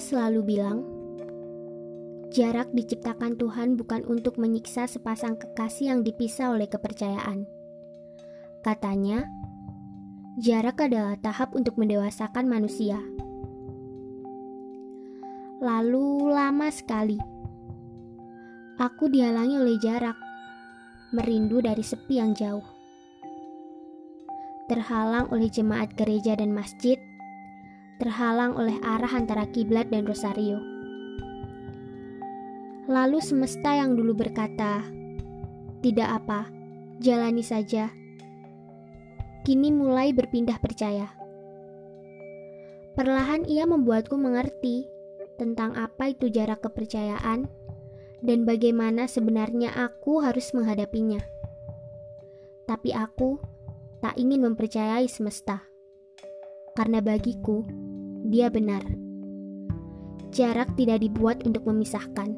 Selalu 0.00 0.40
bilang, 0.56 0.80
jarak 2.32 2.72
diciptakan 2.72 3.36
Tuhan 3.36 3.76
bukan 3.76 4.08
untuk 4.08 4.40
menyiksa 4.40 4.88
sepasang 4.88 5.36
kekasih 5.36 5.92
yang 5.92 6.00
dipisah 6.00 6.56
oleh 6.56 6.64
kepercayaan. 6.66 7.44
Katanya, 8.64 9.28
jarak 10.40 10.80
adalah 10.80 11.20
tahap 11.20 11.52
untuk 11.52 11.76
mendewasakan 11.76 12.48
manusia. 12.48 12.96
Lalu 15.60 16.32
lama 16.32 16.72
sekali, 16.72 17.20
aku 18.80 19.12
dihalangi 19.12 19.60
oleh 19.60 19.76
jarak, 19.84 20.16
merindu 21.12 21.60
dari 21.60 21.84
sepi 21.84 22.16
yang 22.16 22.32
jauh. 22.32 22.64
Terhalang 24.64 25.28
oleh 25.28 25.52
jemaat 25.52 25.92
gereja 25.92 26.40
dan 26.40 26.56
masjid, 26.56 26.96
terhalang 28.00 28.56
oleh 28.56 28.80
arah 28.80 29.12
antara 29.12 29.44
kiblat 29.52 29.92
dan 29.92 30.08
rosario. 30.08 30.56
Lalu 32.90 33.20
semesta 33.22 33.76
yang 33.76 33.94
dulu 33.94 34.16
berkata, 34.16 34.82
"Tidak 35.84 36.08
apa, 36.08 36.48
jalani 36.98 37.44
saja." 37.44 37.92
Kini 39.46 39.70
mulai 39.70 40.10
berpindah 40.10 40.58
percaya. 40.58 41.12
Perlahan 42.98 43.46
ia 43.46 43.64
membuatku 43.64 44.18
mengerti 44.18 44.84
tentang 45.38 45.72
apa 45.78 46.12
itu 46.12 46.28
jarak 46.28 46.60
kepercayaan 46.60 47.48
dan 48.20 48.38
bagaimana 48.44 49.08
sebenarnya 49.08 49.72
aku 49.72 50.20
harus 50.20 50.52
menghadapinya. 50.52 51.22
Tapi 52.68 52.92
aku 52.92 53.40
tak 54.04 54.20
ingin 54.20 54.44
mempercayai 54.44 55.08
semesta, 55.08 55.64
karena 56.76 57.00
bagiku 57.00 57.64
dia 58.28 58.52
benar. 58.52 58.84
Jarak 60.30 60.76
tidak 60.76 61.00
dibuat 61.00 61.42
untuk 61.48 61.64
memisahkan. 61.64 62.36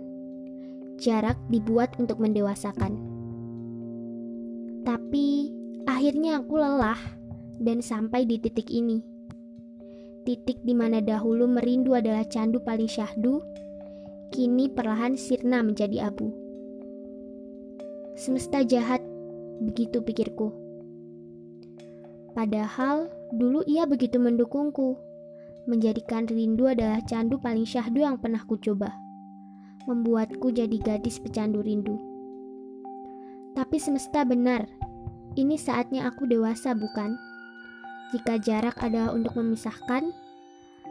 Jarak 1.02 1.36
dibuat 1.50 1.98
untuk 1.98 2.22
mendewasakan. 2.22 2.94
Tapi 4.86 5.50
akhirnya 5.90 6.38
aku 6.38 6.54
lelah 6.56 6.98
dan 7.58 7.82
sampai 7.82 8.24
di 8.24 8.38
titik 8.38 8.70
ini. 8.70 9.02
Titik 10.22 10.62
di 10.62 10.70
mana 10.70 11.02
dahulu 11.02 11.50
merindu 11.50 11.98
adalah 11.98 12.22
candu 12.30 12.62
paling 12.62 12.86
syahdu, 12.86 13.42
kini 14.30 14.70
perlahan 14.70 15.18
sirna 15.18 15.66
menjadi 15.66 16.06
abu. 16.06 16.30
Semesta 18.14 18.62
jahat, 18.62 19.02
begitu 19.58 19.98
pikirku. 19.98 20.54
Padahal 22.32 23.10
dulu 23.34 23.66
ia 23.66 23.84
begitu 23.84 24.16
mendukungku 24.22 25.11
menjadikan 25.66 26.26
rindu 26.26 26.66
adalah 26.66 26.98
candu 27.06 27.38
paling 27.38 27.62
syahdu 27.62 28.02
yang 28.02 28.18
pernah 28.18 28.42
ku 28.42 28.58
coba. 28.58 28.90
Membuatku 29.86 30.50
jadi 30.54 30.78
gadis 30.78 31.18
pecandu 31.18 31.62
rindu. 31.62 31.98
Tapi 33.52 33.76
semesta 33.76 34.24
benar, 34.24 34.64
ini 35.36 35.60
saatnya 35.60 36.08
aku 36.08 36.24
dewasa 36.24 36.72
bukan? 36.72 37.18
Jika 38.12 38.40
jarak 38.40 38.76
adalah 38.80 39.16
untuk 39.16 39.36
memisahkan, 39.36 40.12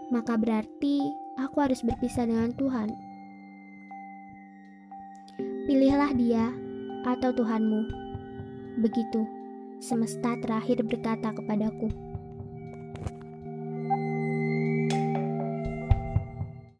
maka 0.09 0.33
berarti 0.35 1.13
aku 1.39 1.61
harus 1.61 1.79
berpisah 1.85 2.27
dengan 2.27 2.51
Tuhan. 2.57 2.89
Pilihlah 5.69 6.11
dia 6.17 6.51
atau 7.07 7.31
Tuhanmu. 7.31 7.81
Begitu, 8.81 9.23
semesta 9.79 10.35
terakhir 10.41 10.83
berkata 10.83 11.31
kepadaku. 11.31 12.10